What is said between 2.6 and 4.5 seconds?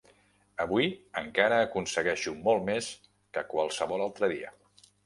més que qualsevol altre